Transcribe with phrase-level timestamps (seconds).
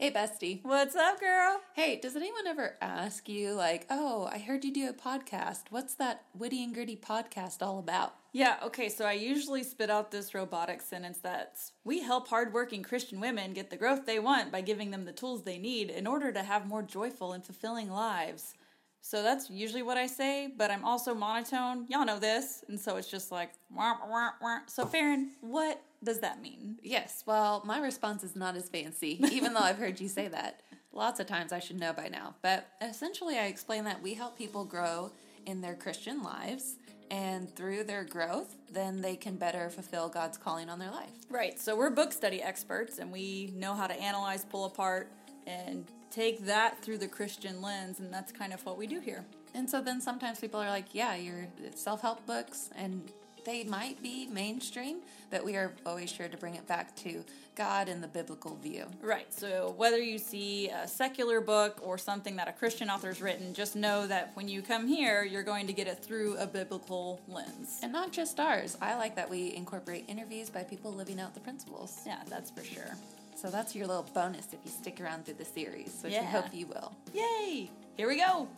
[0.00, 0.60] Hey, bestie.
[0.64, 1.60] What's up, girl?
[1.74, 5.64] Hey, does anyone ever ask you, like, oh, I heard you do a podcast.
[5.68, 8.14] What's that witty and gritty podcast all about?
[8.32, 13.20] Yeah, okay, so I usually spit out this robotic sentence that's We help hardworking Christian
[13.20, 16.32] women get the growth they want by giving them the tools they need in order
[16.32, 18.54] to have more joyful and fulfilling lives.
[19.02, 21.84] So that's usually what I say, but I'm also monotone.
[21.90, 22.64] Y'all know this.
[22.68, 24.60] And so it's just like, wah, wah, wah.
[24.66, 26.78] so Farron, what does that mean?
[26.82, 30.62] Yes, well, my response is not as fancy, even though I've heard you say that.
[30.92, 32.34] Lots of times I should know by now.
[32.42, 35.12] But essentially, I explain that we help people grow
[35.46, 36.76] in their Christian lives,
[37.10, 41.10] and through their growth, then they can better fulfill God's calling on their life.
[41.28, 45.10] Right, so we're book study experts, and we know how to analyze, pull apart,
[45.46, 49.24] and take that through the Christian lens, and that's kind of what we do here.
[49.54, 53.10] And so then sometimes people are like, yeah, your self help books, and
[53.44, 54.98] they might be mainstream,
[55.30, 57.24] but we are always sure to bring it back to
[57.56, 58.86] God and the biblical view.
[59.02, 59.32] Right.
[59.32, 63.76] So whether you see a secular book or something that a Christian author's written, just
[63.76, 67.80] know that when you come here, you're going to get it through a biblical lens.
[67.82, 68.76] And not just ours.
[68.80, 72.00] I like that we incorporate interviews by people living out the principles.
[72.06, 72.94] Yeah, that's for sure.
[73.36, 76.20] So that's your little bonus if you stick around through the series, which Yeah.
[76.20, 76.92] we hope you will.
[77.14, 77.70] Yay!
[77.96, 78.48] Here we go.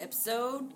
[0.00, 0.68] Episode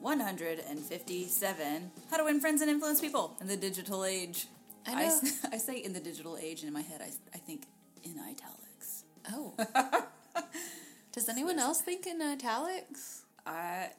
[0.00, 4.46] 157 How to Win Friends and Influence People in the Digital Age.
[4.86, 5.00] I know.
[5.06, 7.66] s- I say in the digital age, and in my head, I, I think
[8.02, 9.04] in italics.
[9.30, 9.54] Oh.
[11.12, 13.22] Does anyone else think in italics?
[13.46, 13.90] I,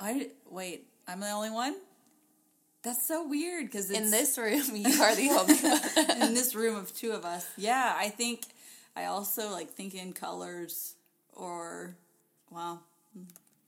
[0.00, 1.76] I, wait, I'm the only one?
[2.82, 6.22] That's so weird because In this room, you are the only one.
[6.28, 7.46] in this room of two of us.
[7.56, 8.42] Yeah, I think
[8.96, 10.94] I also like think in colors
[11.32, 11.96] or
[12.50, 12.80] wow.
[13.16, 13.24] Mm,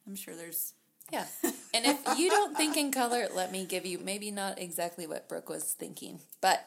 [0.06, 0.74] I'm sure there's
[1.12, 1.26] Yeah.
[1.74, 5.28] And if you don't think in color, let me give you maybe not exactly what
[5.28, 6.66] Brooke was thinking, but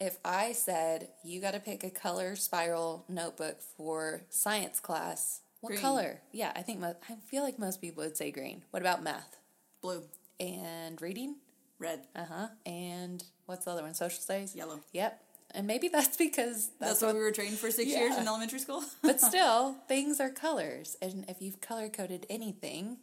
[0.00, 5.68] if I said you got to pick a color spiral notebook for science class, what
[5.70, 5.80] Green.
[5.82, 6.20] color?
[6.32, 8.62] Yeah, I think mo- I feel like most people would say green.
[8.70, 9.36] What about math
[9.82, 10.02] blue,
[10.40, 11.34] and reading?
[11.78, 12.46] red, Uh huh.
[12.64, 13.92] And what's the other one?
[13.92, 14.56] Social studies.
[14.56, 14.80] yellow.
[14.92, 15.20] Yep.
[15.54, 17.16] And maybe that's because That's, that's, what what.
[17.16, 18.82] we were trained for six years in elementary school.
[19.02, 22.96] but still, things are colors, and if you've color coded anything,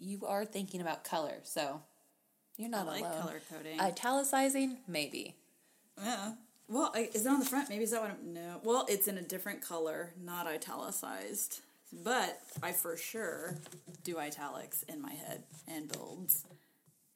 [0.00, 1.34] you are thinking about color.
[1.44, 1.82] So
[2.56, 3.20] you're not I like alone.
[3.20, 3.78] color coding.
[3.80, 5.36] Italicizing, maybe.
[6.02, 6.32] yeah.
[6.68, 7.68] Well, is it on the front?
[7.68, 8.32] Maybe is that what I'm?
[8.32, 8.60] No.
[8.62, 11.60] Well, it's in a different color, not italicized.
[11.92, 13.56] But I for sure
[14.04, 16.44] do italics in my head and builds.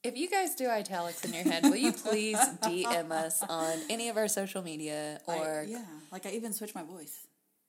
[0.02, 4.08] If you guys do italics in your head, will you please DM us on any
[4.08, 7.26] of our social media, I- or yeah, like I even switch my voice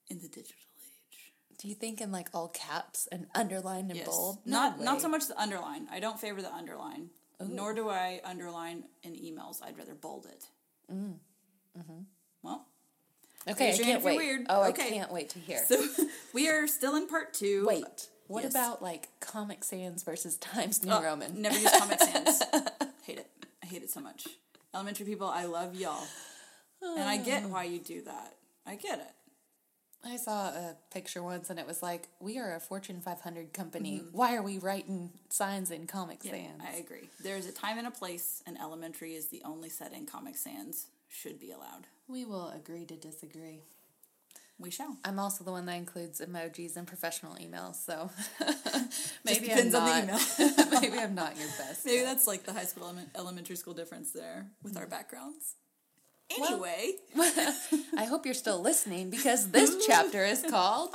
[0.09, 0.55] in the digital.
[1.57, 4.07] Do you think in like all caps and underlined and Yes.
[4.07, 4.39] bold?
[4.45, 5.01] Not No not way.
[5.01, 5.87] so much the underline.
[5.91, 7.09] I don't favor the underline.
[7.39, 9.61] Nor do I underline in emails.
[9.61, 10.45] I'd rather bold it.
[10.91, 11.15] Mm.
[11.77, 12.01] Mm-hmm.
[12.43, 12.65] Well,
[13.47, 14.17] Okay, I can't wait.
[14.17, 14.87] weird, Oh, okay.
[14.87, 15.63] I can't wait to hear.
[15.67, 15.85] so
[16.33, 17.65] we are still in part two.
[17.67, 18.53] wait, what Yes.
[18.53, 21.41] about like Comic Sans versus Times New Oh, Roman?
[21.41, 22.41] Never use Comic Sans.
[23.03, 23.29] hate it.
[23.61, 24.27] I hate it so much.
[24.73, 26.07] Elementary people, I love y'all,
[26.81, 28.33] and I get why you do that.
[28.65, 29.11] I get it.
[30.05, 34.03] I saw a picture once and it was like, we are a Fortune 500 company.
[34.11, 36.35] Why are we writing signs in Comic Sans?
[36.35, 36.61] Mm-hmm.
[36.61, 37.09] I agree.
[37.23, 41.39] There's a time and a place, and elementary is the only setting Comic Sans should
[41.39, 41.87] be allowed.
[42.07, 43.61] we will agree to disagree.
[44.57, 44.95] We shall.
[45.03, 48.09] I'm also the one that includes emojis in professional emails, so
[49.25, 51.85] Maybe depends I'm on not, the maybe I'm not your best.
[51.85, 55.55] Maybe that's like the high school element, elementary school difference there with our backgrounds.
[56.31, 56.93] Anyway,
[57.97, 60.89] I hope you're still listening because this chapter is called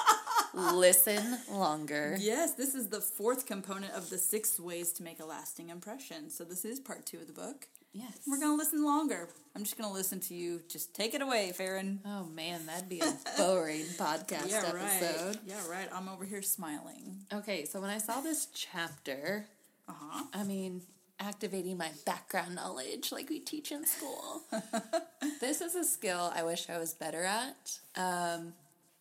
[0.55, 2.17] Listen Longer.
[2.19, 6.31] yes, this is the fourth component of the six ways to make a lasting impression.
[6.31, 7.69] So this is part two of the book.
[7.93, 8.21] Yes.
[8.27, 9.29] We're gonna listen longer.
[9.57, 10.61] I'm just gonna listen to you.
[10.69, 12.01] Just take it away, Farron.
[12.05, 15.03] Oh man, that'd be a boring podcast Yeah, right.
[15.03, 15.39] episode.
[15.47, 15.89] Yeah, right.
[15.93, 17.21] I'm over here smiling.
[17.33, 19.47] Okay, so when I saw this chapter,
[19.89, 20.25] Uh huh.
[20.35, 20.83] I mean,
[21.21, 24.43] activating my background knowledge like we teach in school.
[25.41, 27.79] this is a skill I wish I was better at.
[27.95, 28.55] Um,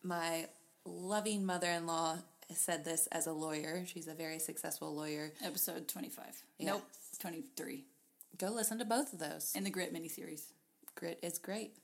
[0.03, 0.47] my
[0.85, 2.18] loving mother in law
[2.54, 3.83] said this as a lawyer.
[3.86, 5.31] She's a very successful lawyer.
[5.44, 6.25] Episode 25.
[6.57, 6.71] Yeah.
[6.71, 6.83] Nope,
[7.19, 7.86] 23
[8.38, 9.51] Go listen to both of those.
[9.56, 10.44] in the Grit miniseries.
[10.95, 11.75] Grit is great.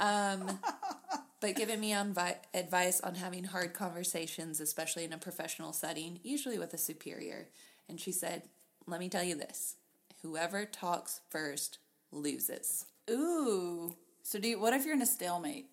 [0.00, 0.58] Um,
[1.40, 6.20] but giving me on vi- advice on having hard conversations, especially in a professional setting,
[6.22, 7.48] usually with a superior.
[7.88, 8.42] And she said,
[8.90, 9.76] Let me tell you this
[10.22, 11.78] whoever talks first
[12.12, 12.86] loses.
[13.10, 13.94] Ooh.
[14.22, 15.66] So do you, what if you're in a stalemate?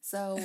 [0.00, 0.38] So,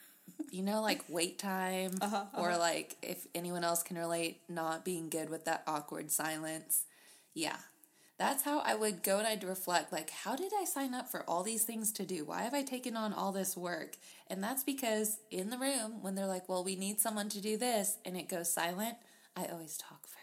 [0.50, 5.08] you know, like wait time, Uh-huh, or like if anyone else can relate, not being
[5.08, 6.84] good with that awkward silence.
[7.34, 7.56] Yeah.
[8.18, 11.22] that's how I would go and I'd reflect like, how did I sign up for
[11.28, 12.24] all these things to do?
[12.24, 13.96] Why have I taken on all this work?
[14.26, 17.56] And that's because in the room, when they're like, well, we need someone to do
[17.56, 18.96] this, and it goes silent,
[19.36, 20.17] I always talk first.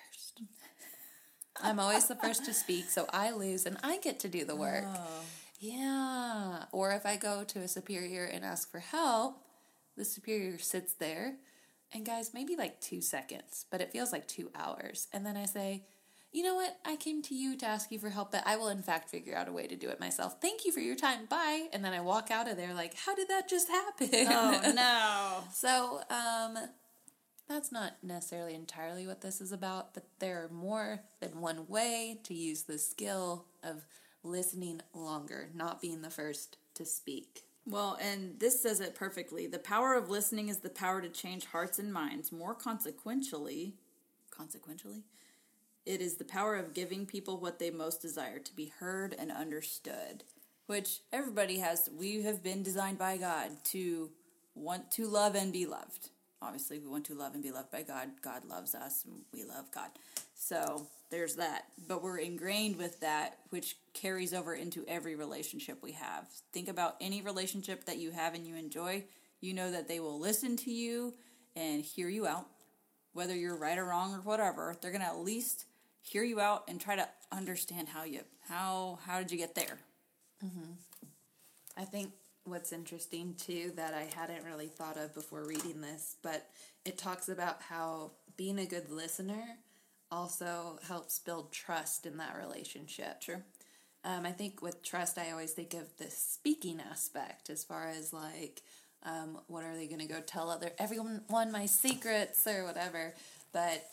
[1.61, 4.55] I'm always the first to speak, so I lose and I get to do the
[4.55, 4.83] work.
[4.85, 5.21] Oh.
[5.59, 6.65] Yeah.
[6.71, 9.41] Or if I go to a superior and ask for help,
[9.95, 11.35] the superior sits there
[11.93, 15.07] and guys, maybe like two seconds, but it feels like two hours.
[15.13, 15.83] And then I say,
[16.33, 16.77] you know what?
[16.85, 19.35] I came to you to ask you for help, but I will in fact figure
[19.35, 20.41] out a way to do it myself.
[20.41, 21.25] Thank you for your time.
[21.29, 21.67] Bye.
[21.71, 24.09] And then I walk out of there like, how did that just happen?
[24.29, 25.43] Oh no.
[25.53, 26.57] So, um,
[27.47, 32.19] that's not necessarily entirely what this is about, but there are more than one way
[32.23, 33.85] to use the skill of
[34.23, 37.43] listening longer, not being the first to speak.
[37.67, 39.47] Well, and this says it perfectly.
[39.47, 42.31] The power of listening is the power to change hearts and minds.
[42.31, 43.73] More consequentially,
[44.29, 45.03] consequentially,
[45.85, 49.31] it is the power of giving people what they most desire to be heard and
[49.31, 50.23] understood.
[50.67, 51.89] Which everybody has.
[51.95, 54.09] We have been designed by God to
[54.55, 56.09] want to love and be loved.
[56.45, 58.09] Obviously, we want to love and be loved by God.
[58.21, 59.89] God loves us, and we love God.
[60.35, 61.65] So there's that.
[61.87, 66.27] But we're ingrained with that, which carries over into every relationship we have.
[66.53, 69.03] Think about any relationship that you have and you enjoy.
[69.41, 71.13] You know that they will listen to you
[71.55, 72.47] and hear you out,
[73.13, 74.75] whether you're right or wrong or whatever.
[74.79, 75.65] They're gonna at least
[76.01, 79.79] hear you out and try to understand how you how how did you get there.
[80.43, 80.71] Mm-hmm.
[81.77, 82.11] I think
[82.45, 86.47] what's interesting too that I hadn't really thought of before reading this, but
[86.85, 89.43] it talks about how being a good listener
[90.11, 93.21] also helps build trust in that relationship.
[93.21, 93.41] True.
[94.03, 98.13] Um, I think with trust, I always think of the speaking aspect as far as
[98.13, 98.61] like,
[99.01, 103.15] um, what are they going to go tell other everyone my secrets or whatever.
[103.51, 103.83] But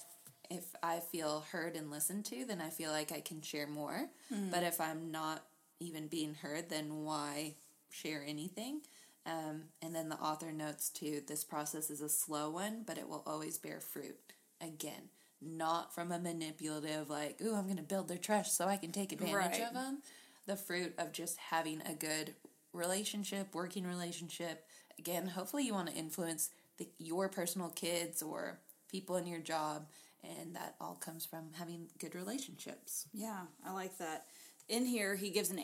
[0.50, 4.08] if I feel heard and listened to, then I feel like I can share more.
[4.50, 5.42] But if I'm not
[5.80, 7.54] even being heard, then why
[7.92, 8.80] share anything?
[9.24, 13.08] Um, and then the author notes too, this process is a slow one, but it
[13.08, 14.16] will always bear fruit.
[14.60, 15.10] Again,
[15.40, 18.90] not from a manipulative, like, ooh, I'm going to build their trust so I can
[18.90, 19.68] take advantage Right.
[19.68, 19.98] of them.
[20.46, 22.34] The fruit of just having a good
[22.72, 24.66] relationship, working relationship.
[24.98, 28.58] Again, hopefully you want to influence the, your personal kids or
[28.90, 29.86] people in your job,
[30.24, 33.06] and that all comes from having good relationships.
[33.12, 34.26] Yeah, I like that.
[34.68, 35.58] In here, he gives an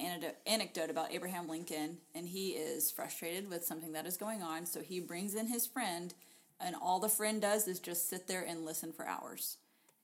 [0.47, 4.67] anecdote, about Abraham Lincoln, and he is frustrated with something that is going on.
[4.67, 6.13] So he brings in his friend,
[6.61, 9.57] and all the friend does is just sit there and listen for hours.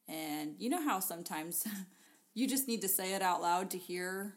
[0.09, 1.67] And you know how sometimes
[2.35, 4.35] you just need to say it out loud to hear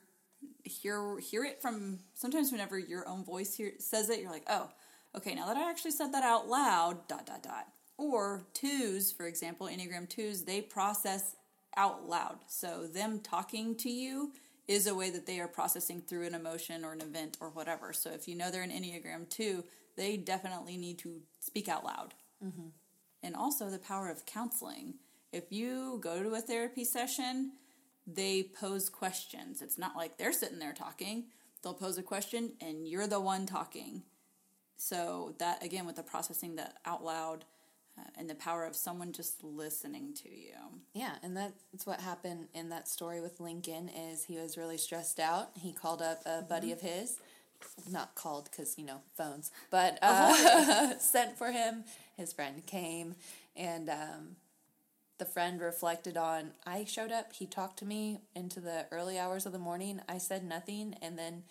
[0.64, 4.70] hear hear it from sometimes whenever your own voice hear, says it you're like oh
[5.16, 7.68] okay now that i actually said that out loud dot dot dot
[7.98, 11.36] or twos for example enneagram twos they process
[11.78, 14.34] out loud so them talking to you
[14.68, 17.94] is a way that they are processing through an emotion or an event or whatever
[17.94, 19.64] so if you know they're an enneagram 2
[19.98, 22.14] they definitely need to speak out loud
[22.44, 22.68] mm-hmm.
[23.24, 24.94] and also the power of counseling.
[25.34, 27.54] If you go to a therapy session,
[28.06, 29.62] they pose questions.
[29.62, 31.26] It's not like they're sitting there talking.
[31.62, 34.04] They'll pose a question and you're the one talking.
[34.78, 37.44] So that again with the processing that out loud
[37.98, 40.54] uh, and the power of someone just listening to you.
[40.94, 43.90] Yeah, and that's what happened in that story with Lincoln.
[43.90, 45.50] Is he was really stressed out.
[45.56, 47.20] He called up a buddy of his,
[47.90, 51.84] not called because you know phones, but uh, sent for him.
[52.16, 53.16] His friend came,
[53.56, 54.36] and um,
[55.18, 56.52] the friend reflected on.
[56.66, 57.34] I showed up.
[57.34, 60.02] He talked to me into the early hours of the morning.
[60.08, 61.44] I said nothing, and then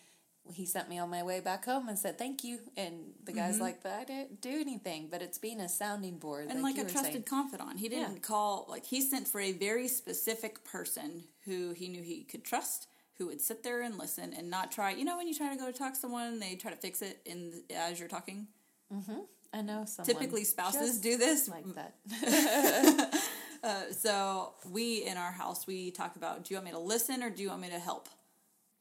[0.52, 2.58] he sent me on my way back home and said thank you.
[2.76, 3.62] And the guy's mm-hmm.
[3.62, 6.82] like, "But I didn't do anything." But it's being a sounding board, and like, you
[6.82, 7.22] a trusted saying.
[7.24, 7.78] confidant.
[7.78, 8.20] He didn't Yeah.
[8.20, 12.88] call like he sent for a very specific person who he knew he could trust,
[13.18, 14.90] who would sit there and listen and not try.
[14.92, 17.02] You know, when you try to go to talk to someone, they try to fix
[17.02, 18.48] it in as you're talking.
[18.92, 19.20] Mm-hmm.
[19.52, 20.14] I know someone.
[20.14, 21.48] Typically, spouses do this.
[21.48, 23.22] like that.
[23.64, 27.22] Uh, so we in our house we talk about: Do you want me to listen
[27.22, 28.08] or do you want me to help?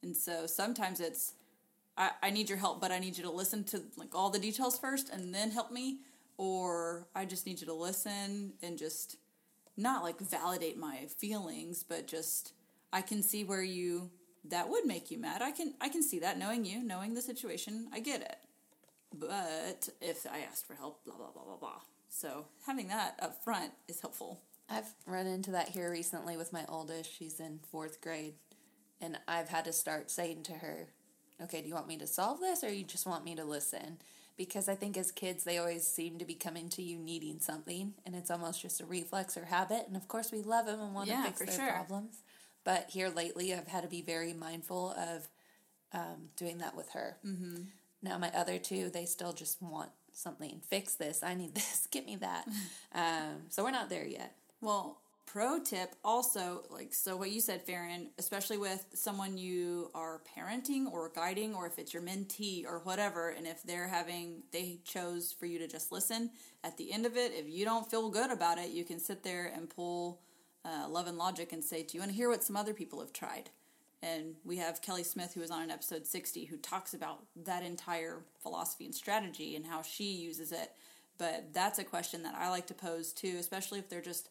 [0.03, 1.33] And so sometimes it's
[1.97, 4.39] I, I need your help, but I need you to listen to like all the
[4.39, 5.99] details first and then help me,
[6.37, 9.17] or I just need you to listen and just
[9.77, 12.53] not like validate my feelings, but just
[12.91, 14.11] I can see where you
[14.49, 15.41] that would make you mad.
[15.41, 17.87] I can I can see that knowing you, knowing the situation.
[17.93, 18.37] I get it.
[19.17, 21.81] But if I asked for help, blah blah blah blah blah.
[22.09, 24.41] So having that up front is helpful.
[24.69, 27.13] I've run into that here recently with my oldest.
[27.13, 28.35] She's in fourth grade.
[29.01, 30.87] And I've had to start saying to her,
[31.43, 33.97] okay, do you want me to solve this or you just want me to listen?
[34.37, 37.93] Because I think as kids, they always seem to be coming to you needing something.
[38.05, 39.85] And it's almost just a reflex or habit.
[39.87, 41.73] And of course, we love them and want Yeah, to fix their sure.
[41.73, 42.17] problems.
[42.65, 45.29] But here lately, I've had to be very mindful of
[45.93, 47.17] um, doing that with her.
[47.25, 47.63] Mm-hmm.
[48.01, 50.61] Now, my other two, they still just want something.
[50.67, 51.23] Fix this.
[51.23, 51.87] I need this.
[51.91, 52.45] Get me that.
[52.93, 54.35] um, so we're not there yet.
[54.61, 60.21] Well, pro tip also, like, so what you said, Farron, especially with someone you are
[60.37, 64.79] parenting or guiding, or if it's your mentee or whatever, and if they're having, they
[64.83, 66.31] chose for you to just listen,
[66.63, 69.23] at the end of it, if you don't feel good about it, you can sit
[69.23, 70.21] there and pull
[70.63, 72.99] uh, love and logic and say, Do you want to hear what some other people
[72.99, 73.49] have tried?
[74.01, 77.63] And we have Kelly Smith, who was on an episode 60, who talks about that
[77.63, 80.71] entire philosophy and strategy and how she uses it.
[81.17, 84.29] But that's a question that I like to pose too, especially if they're just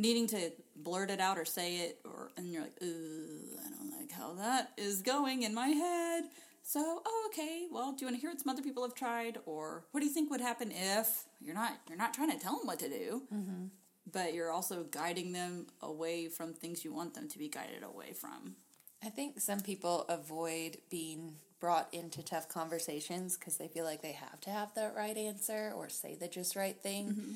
[0.00, 4.10] needing to blurt it out or say it, or and you're like, I don't like
[4.10, 6.24] how that is going in my head.
[6.62, 7.66] So, oh, okay.
[7.70, 10.06] Well, do you want to hear what some other people have tried, or what do
[10.06, 12.88] you think would happen if you're not you're not trying to tell them what to
[12.88, 13.66] do, mm-hmm.
[14.10, 18.12] but you're also guiding them away from things you want them to be guided away
[18.12, 18.56] from.
[19.02, 24.12] I think some people avoid being brought into tough conversations because they feel like they
[24.12, 27.08] have to have the right answer or say the just right thing.
[27.08, 27.32] Mm-hmm.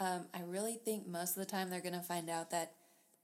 [0.00, 2.72] Um, I really think most of the time they're going to find out that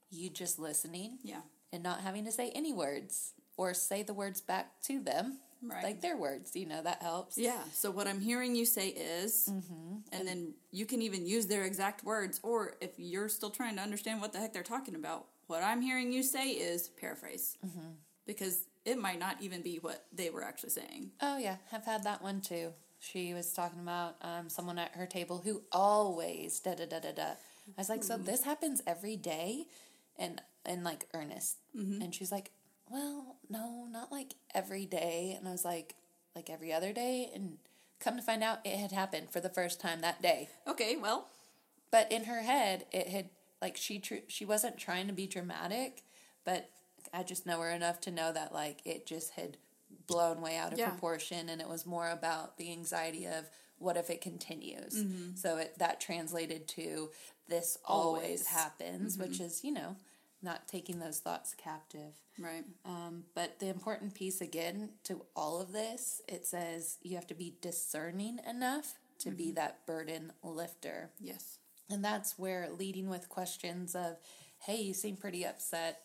[0.09, 1.41] you just listening, yeah,
[1.73, 5.83] and not having to say any words or say the words back to them, right.
[5.83, 6.55] like their words.
[6.55, 7.37] You know that helps.
[7.37, 7.63] Yeah.
[7.73, 9.97] So what I'm hearing you say is, mm-hmm.
[10.11, 13.81] and then you can even use their exact words, or if you're still trying to
[13.81, 17.57] understand what the heck they're talking about, what I'm hearing you say is paraphrase.
[17.65, 17.89] Mm-hmm.
[18.25, 21.11] Because it might not even be what they were actually saying.
[21.21, 21.57] Oh, yeah.
[21.71, 22.73] I've had that one too.
[22.99, 27.11] She was talking about um, someone at her table who always da da da da
[27.11, 27.23] da.
[27.23, 29.65] I was like, so this happens every day?
[30.17, 31.57] And, and like earnest.
[31.77, 32.01] Mm-hmm.
[32.01, 32.51] And she's like,
[32.89, 35.35] well, no, not like every day.
[35.37, 35.95] And I was like,
[36.35, 37.29] like every other day?
[37.33, 37.57] And
[37.99, 40.49] come to find out, it had happened for the first time that day.
[40.67, 41.27] Okay, well.
[41.91, 43.29] But in her head, it had
[43.61, 46.03] like she tr- she wasn't trying to be dramatic,
[46.45, 46.69] but
[47.13, 49.57] I just know her enough to know that like it just had
[50.07, 50.89] blown way out of yeah.
[50.89, 55.03] proportion, and it was more about the anxiety of what if it continues.
[55.03, 55.35] Mm-hmm.
[55.35, 57.09] So it that translated to
[57.47, 59.29] this always, always happens, mm-hmm.
[59.29, 59.95] which is you know
[60.41, 62.13] not taking those thoughts captive.
[62.39, 62.63] Right.
[62.85, 67.33] Um, but the important piece again to all of this, it says you have to
[67.33, 69.37] be discerning enough to mm-hmm.
[69.37, 71.09] be that burden lifter.
[71.19, 71.57] Yes.
[71.89, 74.17] And that's where leading with questions of,
[74.59, 76.01] hey, you seem pretty upset.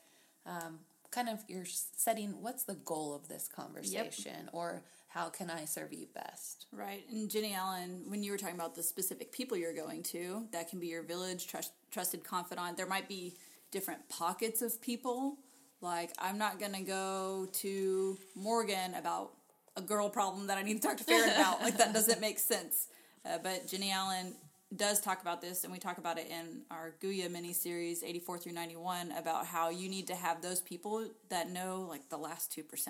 [0.47, 0.81] Um,
[1.12, 4.50] kind of you're setting what's the goal of this conversation yep.
[4.52, 6.66] or how can I serve you best?
[6.73, 7.04] Right.
[7.11, 10.71] And Jennie Allen, when you were talking about the specific people you're going to, that
[10.71, 12.78] can be your village, trust, trusted confidant.
[12.78, 13.35] There might be
[13.71, 15.37] different pockets of people.
[15.83, 19.33] Like, I'm not going to go to Morgan about
[19.76, 21.61] a girl problem that I need to talk to Farron about.
[21.61, 22.88] like, that doesn't make sense.
[23.26, 24.35] Uh, but Jennie Allen
[24.76, 28.38] does talk about this, and we talk about it in our Guya mini series 84
[28.38, 32.57] through 91 about how you need to have those people that know like the last
[32.57, 32.87] 2%.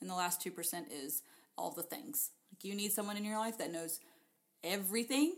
[0.00, 1.22] And the last 2% is
[1.56, 2.30] all the things.
[2.52, 4.00] Like you need someone in your life that knows
[4.64, 5.36] everything,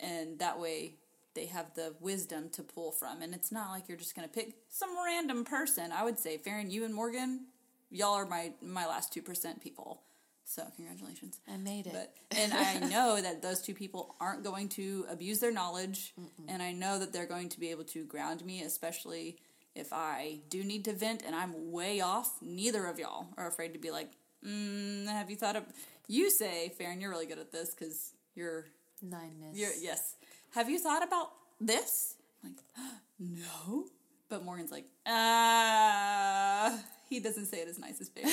[0.00, 0.94] and that way
[1.34, 3.22] they have the wisdom to pull from.
[3.22, 5.92] And it's not like you're just going to pick some random person.
[5.92, 7.46] I would say, Farron, you and Morgan,
[7.90, 10.00] y'all are my, my last 2% people.
[10.48, 11.40] So congratulations.
[11.52, 11.92] I made it.
[11.92, 16.44] But, and I know that those two people aren't going to abuse their knowledge, Mm-mm.
[16.48, 19.38] and I know that they're going to be able to ground me, especially
[19.74, 22.38] if I do need to vent and I'm way off.
[22.40, 24.12] Neither of y'all are afraid to be like,
[24.46, 25.64] mm, "Have you thought of?"
[26.06, 28.66] You say, Farron, you're really good at this because you're
[29.04, 29.54] nineness.
[29.54, 30.14] You're, yes.
[30.54, 32.14] Have you thought about this?
[32.44, 32.62] I'm like,
[33.18, 33.86] no.
[34.28, 36.78] But Morgan's like, ah.
[37.08, 38.30] He doesn't say it as nice as Farron.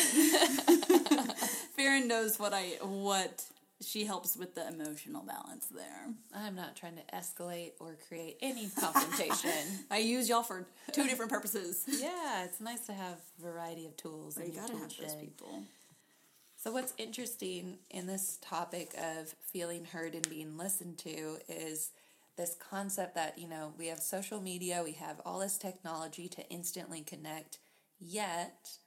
[1.76, 3.46] Farron knows what I what
[3.82, 6.08] she helps with the emotional balance there.
[6.34, 9.52] I'm not trying to escalate or create any confrontation.
[9.92, 11.84] I use y'all for two different purposes.
[11.88, 14.36] Yeah, it's nice to have variety of tools.
[14.36, 15.64] But you gotta have those people.
[16.56, 21.92] So what's interesting in this topic of feeling heard and being listened to is
[22.38, 26.50] this concept that, you know, we have social media, we have all this technology to
[26.50, 27.60] instantly connect,
[28.00, 28.78] yet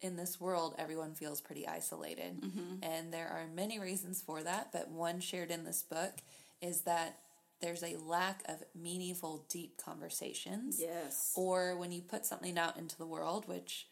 [0.00, 2.40] in this world, everyone feels pretty isolated.
[2.40, 2.82] Mm-hmm.
[2.82, 6.14] And there are many reasons for that, but one shared in this book
[6.60, 7.18] is that
[7.60, 10.78] there's a lack of meaningful, deep conversations.
[10.80, 11.32] Yes.
[11.36, 13.88] Or when you put something out into the world, which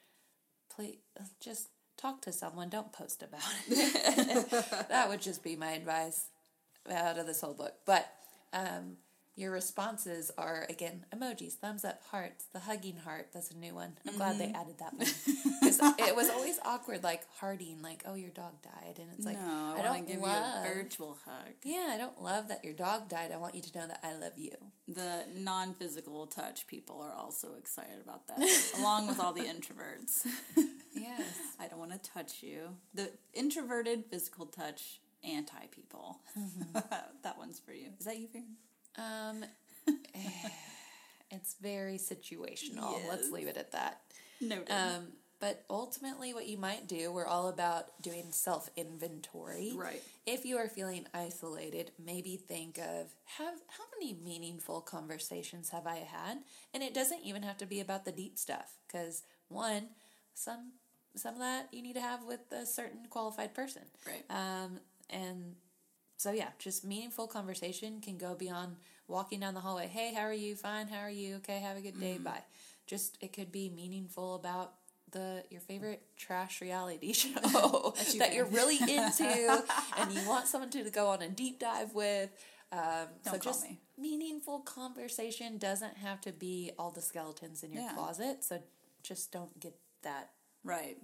[0.75, 0.99] please
[1.41, 4.51] just talk to someone, don't post about it.
[4.89, 6.29] that would just be my advice
[6.91, 7.75] out of this whole book.
[7.85, 8.09] But
[8.53, 8.99] um,
[9.37, 13.29] your responses are again emojis, thumbs up, hearts, the hugging heart.
[13.33, 13.93] That's a new one.
[14.07, 14.57] I'm glad they mm-hmm.
[14.57, 15.07] added that one
[15.99, 19.75] it was always awkward, like hearting, like oh your dog died, and it's like no,
[19.77, 20.65] I, I, don't give love.
[20.65, 21.55] you a virtual hug.
[21.65, 23.33] yeah, I don't love that your dog died.
[23.33, 24.53] I want you to know that I love you.
[24.89, 28.39] The non physical touch people are also excited about that,
[28.79, 30.27] along with all the introverts.
[30.95, 31.23] Yes.
[31.61, 32.77] I don't want to touch you.
[32.95, 36.21] The introverted physical touch anti people.
[36.39, 36.79] Mm-hmm.
[37.23, 37.89] that one's for you.
[37.99, 38.57] Is that you, Farron?
[38.99, 39.45] Um,
[41.31, 42.97] it's very situational.
[43.09, 44.01] Let's leave it at that.
[44.41, 44.71] Noted.
[44.71, 49.73] Um, but ultimately, what you might do, we're all about doing self inventory.
[49.77, 50.03] Right.
[50.25, 55.97] If you are feeling isolated, maybe think of have how many meaningful conversations have I
[55.97, 56.39] had,
[56.73, 58.73] and it doesn't even have to be about the deep stuff.
[58.87, 59.89] Because one,
[60.33, 60.73] some
[61.15, 63.83] some of that you need to have with a certain qualified person.
[64.07, 64.25] Right.
[64.31, 65.55] Um, and
[66.17, 68.77] so yeah, just meaningful conversation can go beyond
[69.09, 69.87] walking down the hallway.
[69.87, 70.57] Hey, how are you?
[70.57, 70.89] Fine.
[70.89, 71.37] How are you?
[71.37, 71.61] Okay.
[71.61, 72.19] Have a good day.
[72.19, 72.43] Bye.
[72.87, 74.75] Just it could be meaningful about
[75.13, 79.65] the your favorite trash reality show you that you're really into,
[79.99, 82.31] and you want someone to go on a deep dive with.
[82.73, 83.79] Um, so just me.
[83.97, 87.93] meaningful conversation doesn't have to be all the skeletons in your Yeah.
[87.95, 88.43] closet.
[88.43, 88.61] So
[89.05, 90.31] just don't get that
[90.65, 90.97] right.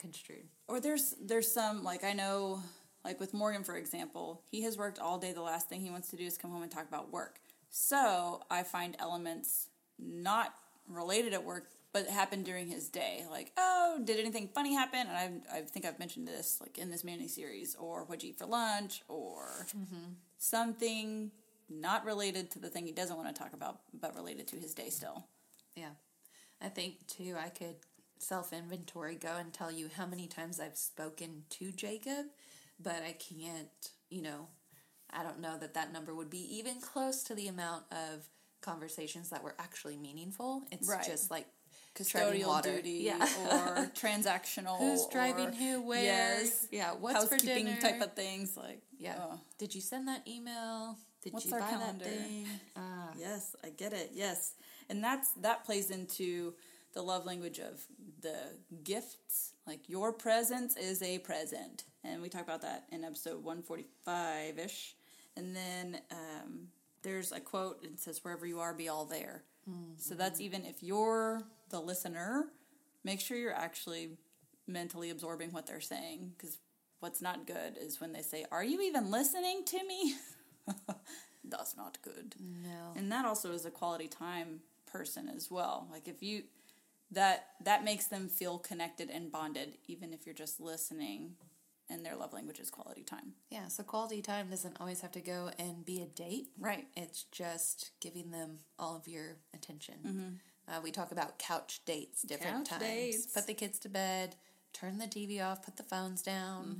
[0.00, 0.48] construed.
[0.68, 2.60] Or there's there's some like I know
[3.04, 5.32] like with Morgan for example, he has worked all day.
[5.32, 7.40] The last thing he wants to do is come home and talk about work.
[7.70, 9.68] So I find elements
[9.98, 10.54] not
[10.88, 13.24] related at work, but happened during his day.
[13.30, 15.00] Like, oh, did anything funny happen?
[15.00, 18.30] And I I think I've mentioned this like in this mini series, or what'd you
[18.30, 20.12] eat for lunch, or mm-hmm.
[20.38, 21.30] something
[21.70, 24.74] not related to the thing he doesn't want to talk about, but related to his
[24.74, 25.24] day still.
[25.74, 25.90] Yeah.
[26.60, 27.76] I think too, I could
[28.18, 32.26] self inventory go and tell you how many times I've spoken to Jacob,
[32.80, 33.68] but I can't,
[34.10, 34.48] you know,
[35.10, 38.26] I don't know that that number would be even close to the amount of
[38.60, 40.62] conversations that were actually meaningful.
[40.72, 41.04] It's Right.
[41.04, 41.46] just like
[41.94, 42.74] Custodial water.
[42.76, 43.22] duty Yeah.
[43.22, 44.78] or transactional.
[44.78, 46.02] Who's driving or- who where?
[46.02, 46.66] Yes.
[46.72, 46.92] Yeah.
[46.94, 47.80] What's for housekeeping dinner?
[47.80, 49.16] type of things like yeah.
[49.20, 50.96] oh, Did you send that email?
[51.22, 52.04] Did What's you our buy calendar?
[52.04, 52.46] that thing?
[52.76, 53.10] Ah.
[53.16, 54.54] yes i get it yes
[54.90, 56.52] and that's that plays into
[56.94, 57.82] the love language of
[58.20, 58.36] the
[58.82, 61.84] gifts like your presence is a present.
[62.04, 64.92] And we talk about that in episode 145ish
[65.36, 66.68] and then um,
[67.02, 69.42] there's a quote it says wherever you are be all there.
[69.96, 72.46] So that's even if you're the listener
[73.02, 74.10] make sure you're actually
[74.66, 76.58] mentally absorbing what they're saying because
[77.00, 80.14] what's not good is when they say are you even listening to me?
[81.46, 82.34] That's not good.
[82.40, 82.92] No.
[82.96, 85.88] and that also is a quality time person as well.
[85.90, 86.44] Like if you
[87.14, 91.32] that that makes them feel connected and bonded even if you're just listening
[91.90, 95.20] and their love language is quality time Yeah, so quality time doesn't always have to
[95.20, 96.48] go and be a date.
[96.58, 100.40] right It's just giving them all of your attention.
[100.66, 102.82] Uh, we talk about couch dates, different Couch times.
[102.82, 103.26] dates.
[103.26, 104.34] Put the kids to bed,
[104.72, 106.78] turn the TV off, put the phones down.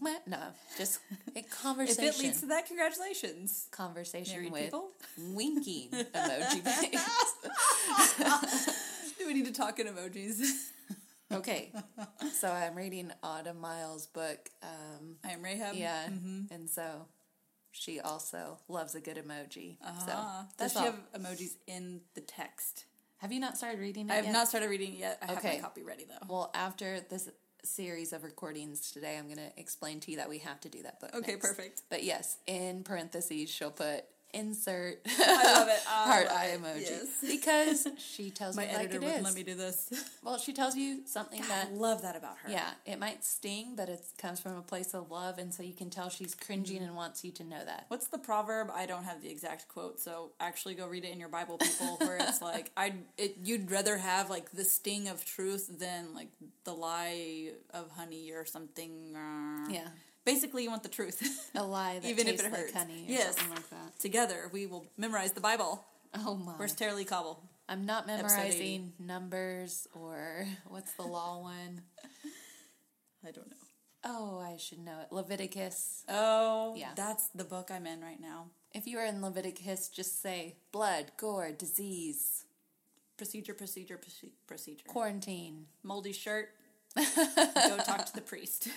[0.00, 0.10] Wah.
[0.26, 0.38] No,
[0.78, 1.00] just
[1.36, 2.04] a conversation.
[2.04, 4.88] if it leads to that congratulations conversation married with people
[5.34, 6.64] winking emoji
[9.32, 10.40] we need to talk in emojis
[11.32, 11.72] Okay,
[12.38, 14.50] so I'm reading Autumn Miles' book.
[14.62, 16.06] Um, i am rahab yeah,
[16.50, 17.06] and so
[17.70, 19.78] she also loves a good emoji.
[19.80, 20.92] So Ah, that's does she all.
[20.92, 22.84] have emojis in the text
[23.16, 24.32] Have you not started reading it i have yet?
[24.34, 25.54] not started reading it yet i have Okay.
[25.56, 27.30] my copy ready though Well, after this
[27.64, 30.82] series of recordings today, I'm going to explain to you that we have to do
[30.82, 31.14] that book.
[31.14, 31.46] Okay, next.
[31.46, 31.82] perfect.
[31.88, 36.62] But yes, in parentheses, she'll put insert i love it I heart love eye it.
[36.62, 37.06] emoji yes.
[37.28, 39.24] because she tells my me like editor it wouldn't is.
[39.24, 39.92] let me do this
[40.24, 43.74] Well, she tells you something i that love that about her yeah, it might sting,
[43.76, 46.76] but it comes from a place of love, and so you can tell she's cringing
[46.76, 46.84] Mm-hmm.
[46.84, 47.86] and wants you to know that.
[47.88, 48.68] What's the proverb?
[48.72, 51.96] I don't have the exact quote, so actually go read it in your Bible, people.
[51.98, 56.28] Where it's like, I, it, you'd rather have like the sting of truth than like
[56.64, 59.14] the lie of honey or something.
[59.16, 59.88] uh, Yeah,
[60.24, 61.50] Basically, you want the truth.
[61.54, 62.72] a lie that Even if it like hurts.
[62.72, 63.36] honey or Yes.
[63.36, 63.98] something like that.
[63.98, 65.84] Together, we will memorize the Bible.
[66.14, 66.52] Oh my!
[66.52, 67.42] Where's Terry Cobble?
[67.68, 71.82] I'm not memorizing numbers or what's the law one.
[73.26, 73.56] I don't know.
[74.04, 75.12] Oh, I should know it.
[75.12, 76.02] Leviticus.
[76.08, 76.90] Oh, Yeah.
[76.96, 78.46] That's the book I'm in right now.
[78.74, 82.44] If you are in Leviticus, just say blood, gore, disease,
[83.16, 84.00] Procedure, procedure,
[84.48, 84.84] procedure.
[84.88, 85.66] quarantine.
[85.84, 86.48] Moldy shirt.
[86.96, 88.68] go talk to the priest.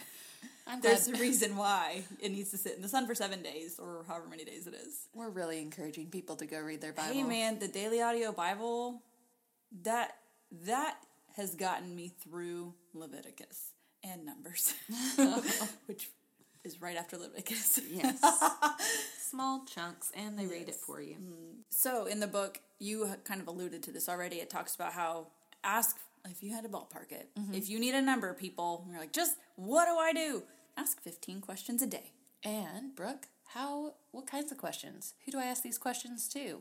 [0.67, 3.43] I'm glad There's a reason why it needs to sit in the sun for seven
[3.43, 5.07] days or however many days it is.
[5.13, 7.13] we're really encouraging people to go read their Bible.
[7.13, 9.03] Hey man, the daily audio Bible
[9.83, 10.17] that
[10.65, 10.97] that
[11.35, 13.71] has gotten me through Leviticus
[14.03, 14.73] and Numbers,
[15.85, 16.09] which
[16.63, 17.79] is right after Leviticus.
[17.89, 18.19] Yes.
[19.19, 21.15] small chunks and they rate it for you.
[21.15, 21.59] Mm-hmm.
[21.69, 24.37] So in the book, you kind of alluded to this already.
[24.37, 25.27] It talks about how
[25.63, 25.97] ask
[26.29, 27.29] if you had to ballpark it.
[27.39, 27.53] Mm-hmm.
[27.53, 30.43] If you need a number, people, you're like, just what do I do?
[30.77, 32.11] Ask 15 questions a day.
[32.43, 35.13] And Brooke, how what kinds of questions?
[35.25, 36.59] Who do I ask these questions to?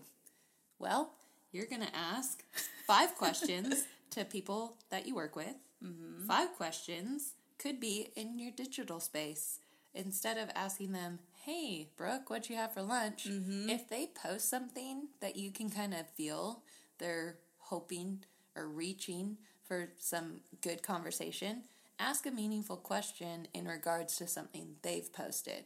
[0.79, 1.13] Well,
[1.53, 2.43] you're going to ask
[2.87, 5.55] five questions to people that you work with.
[5.85, 6.27] Mm-hmm.
[6.27, 9.61] Five questions could be in your digital space.
[9.95, 13.71] Instead of asking them, "Hey, Brooke, what'd you have for lunch?" Mm-hmm.
[13.71, 16.63] If they post something that you can kind of feel
[16.99, 18.25] they're hoping
[18.57, 21.63] or reaching for some good conversation,
[21.99, 25.65] ask a meaningful question in regards to something they've posted.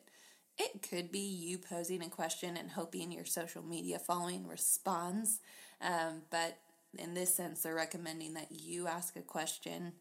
[0.58, 5.40] It could be you posing a question and hoping your social media following responds,
[5.80, 6.58] um, but
[6.98, 9.92] in this sense, they're recommending that you ask a question,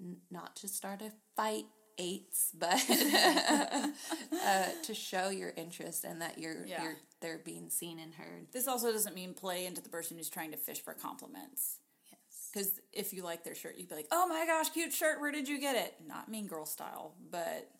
[0.00, 1.66] n- not to start a fight,
[1.98, 2.80] eights, but
[4.44, 6.82] uh, to show your interest and that you're Yeah.
[6.84, 8.46] you're they're being seen and heard.
[8.52, 11.78] This also doesn't mean play into the person who's trying to fish for compliments.
[12.52, 15.20] Because if you like their shirt, you'd be like, "Oh my gosh, cute shirt!
[15.20, 17.70] Where did you get it?" Not mean girl style, but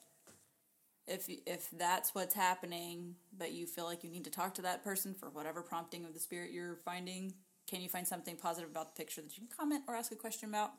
[1.06, 4.84] if if that's what's happening, but you feel like you need to talk to that
[4.84, 7.34] person for whatever prompting of the spirit you're finding,
[7.66, 10.16] can you find something positive about the picture that you can comment or ask a
[10.16, 10.72] question about?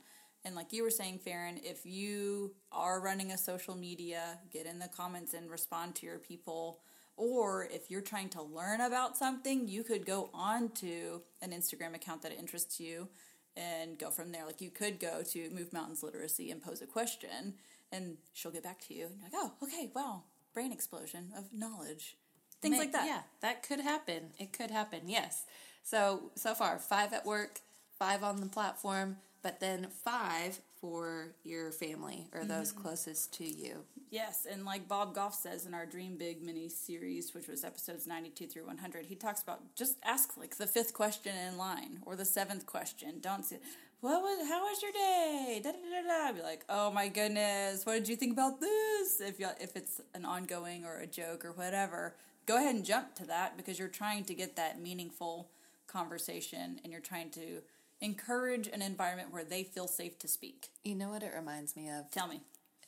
[0.46, 4.80] And like you were saying, Farron, if you are running a social media, get in
[4.80, 6.80] the comments and respond to your people.
[7.18, 11.94] Or if you're trying to learn about something, you could go on to an Instagram
[11.94, 13.10] account that interests you
[13.58, 14.46] and go from there.
[14.46, 17.56] Like you could go to Move Mountains Literacy and pose a question,
[17.92, 19.06] and she'll get back to you.
[19.06, 22.18] And you're like, oh, okay, wow, brain explosion of knowledge,
[22.62, 23.06] things Ma- like that.
[23.06, 24.32] Yeah, that could happen.
[24.38, 25.02] It could happen.
[25.08, 25.46] Yes.
[25.84, 27.62] So so far, five at work,
[27.98, 32.82] five on the platform, but then five for your family or those Mm-hmm.
[32.82, 33.84] closest to you.
[34.12, 38.08] Yes, and like Bob Goff says in our Dream Big mini series, which was episodes
[38.08, 42.16] 92 through 100, he talks about just ask like the fifth question in line or
[42.16, 43.20] the seventh question.
[43.22, 43.60] Don't say,
[44.02, 45.60] what was, how was your day?
[45.64, 46.34] Da, da, da, da, da.
[46.38, 49.20] Be like, oh my goodness, what did you think about this?
[49.22, 52.16] If, you, if it's an ongoing or a joke or whatever,
[52.46, 55.50] go ahead and jump to that because you're trying to get that meaningful
[55.88, 57.62] conversation and you're trying to
[58.02, 60.70] encourage an environment where they feel safe to speak.
[60.84, 62.10] You know what it reminds me of?
[62.12, 62.42] Tell me.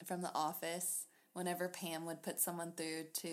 [0.06, 3.30] From the office, whenever Pam would put someone through to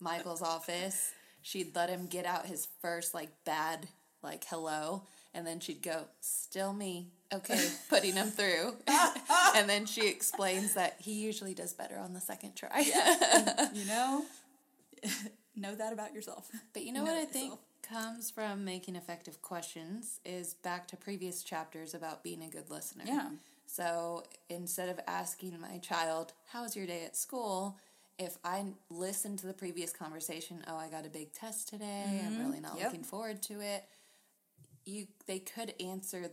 [0.00, 1.12] Michael's office,
[1.42, 3.86] she'd let him get out his first like bad
[4.22, 5.02] like hello
[5.34, 8.74] and then she'd go, "Still me." Okay, putting him through.
[9.56, 12.84] and then she explains that he usually does better on the second try.
[13.74, 14.24] You know,
[15.56, 16.48] know that about yourself.
[16.72, 17.32] But you know Know what I yourself.
[17.32, 17.54] think
[17.88, 23.04] comes from making effective questions is back to previous chapters about being a good listener.
[23.06, 23.28] Yeah.
[23.66, 27.78] So instead of asking my child, "How was your day at school?"
[28.18, 32.22] if I listen to the previous conversation, "Oh, I got a big test today.
[32.24, 32.78] I'm really not Mm-hmm.
[32.78, 32.86] Yep.
[32.86, 33.84] looking forward to it."
[34.84, 36.30] You they could answer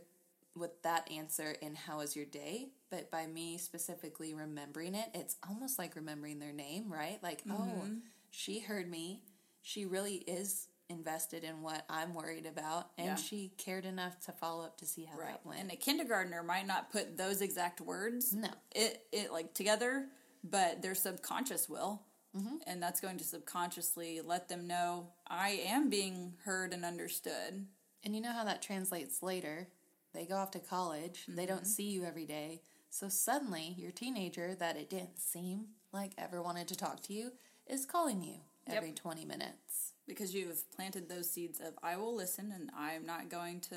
[0.54, 5.36] with that answer in "How was your day?" But by me specifically remembering it, it's
[5.48, 7.18] almost like remembering their name, right?
[7.22, 7.98] Like, "Oh, Mm-hmm.
[8.30, 9.22] she heard me.
[9.62, 13.14] She really is invested in what I'm worried about, and Yeah.
[13.16, 15.28] she cared enough to follow up to see how Right.
[15.32, 18.50] that went." And a kindergartner might not put those exact words No.
[18.72, 20.10] it it like together,
[20.44, 22.04] but their subconscious will.
[22.34, 22.56] Mm-hmm.
[22.66, 27.66] And that's going to subconsciously let them know I am being heard and understood.
[28.02, 29.68] And you know how that translates later.
[30.12, 32.62] They go off to college, they don't see you every day.
[32.90, 37.32] So suddenly, your teenager that it didn't seem like ever wanted to talk to you
[37.66, 39.91] is calling you every 20 minutes.
[40.06, 43.76] Because you've planted those seeds of I will listen and I'm not going to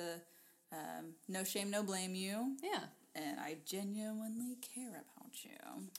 [0.72, 2.80] um, no shame, no blame you, Yeah.
[3.16, 5.52] and I genuinely care about you.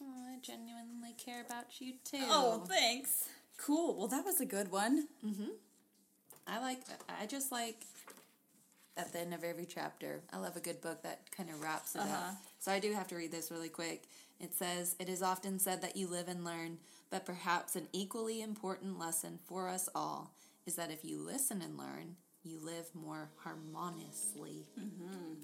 [0.03, 2.19] Oh, I genuinely care about you too.
[2.29, 3.29] Oh, thanks.
[3.59, 3.97] Cool.
[3.97, 5.09] Well, that was a good one.
[5.25, 5.51] Mm-hmm.
[6.47, 7.79] I like, I just like
[8.97, 11.95] at the end of every chapter, I love a good book that kind of wraps
[11.95, 12.31] it Uh-huh.
[12.31, 12.35] up.
[12.59, 14.05] So I do have to read this really quick.
[14.41, 16.79] It says, It is often said that you live and learn,
[17.11, 20.33] but perhaps an equally important lesson for us all
[20.67, 24.67] is that if you listen and learn, you live more harmoniously.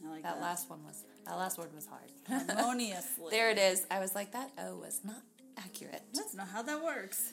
[0.04, 0.40] I like That that.
[0.40, 2.10] last one was, that last word was hard.
[2.50, 3.30] Harmoniously.
[3.30, 3.86] there it is.
[3.90, 5.22] I was like, that O was not
[5.58, 6.02] accurate.
[6.14, 7.32] That's not how that works.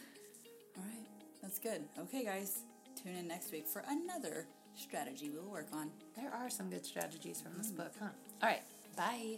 [0.77, 1.05] All right,
[1.41, 1.83] that's good.
[1.99, 2.59] Okay, guys,
[3.01, 4.47] tune in next week for another
[4.79, 5.89] strategy we'll work on.
[6.15, 8.07] There are some good strategies from this book, huh?
[8.41, 8.61] All right.
[8.95, 9.37] Bye.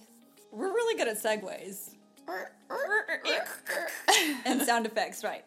[0.52, 1.96] We're really good at segues
[4.46, 5.44] and sound effects, right?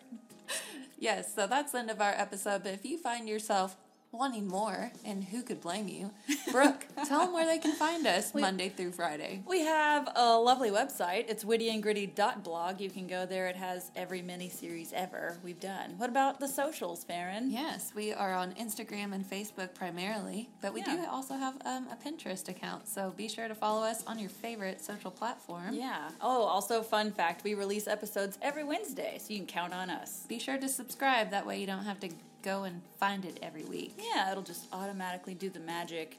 [0.99, 2.63] Yes, so that's the end of our episode.
[2.63, 3.77] But if you find yourself
[4.15, 6.11] wanting more, and who could blame you?
[6.51, 9.43] Brooke, tell them where they can find us Monday through Friday.
[9.47, 11.27] We have a lovely website.
[11.29, 12.81] It's wittyandgritty.blog.
[12.81, 13.49] You can go there.
[13.49, 15.95] It has every mini series ever we've done.
[15.99, 17.51] What about the socials, Farron?
[17.51, 21.97] Yes, we are on Instagram and Facebook primarily, but we do also have um, a
[21.97, 22.89] Pinterest account.
[22.89, 25.75] So be sure to follow us on your favorite social platform.
[25.75, 26.11] Yeah.
[26.21, 30.25] Oh, also, fun fact we release episodes every Wednesday, so you can count on us.
[30.29, 31.31] Be sure to subscribe.
[31.31, 32.09] That way you don't have to
[32.45, 33.99] go and find it every week.
[33.99, 36.19] Yeah, it'll just automatically do the magic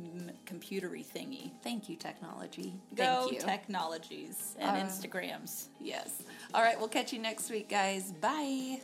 [0.00, 1.50] m- computery thingy.
[1.62, 2.72] Thank you, technology.
[2.94, 3.40] Go Thank you.
[3.40, 5.66] technologies and Uh, Instagrams.
[5.80, 6.22] yes.
[6.54, 8.12] All right, we'll catch you next week, guys.
[8.12, 8.80] Bye.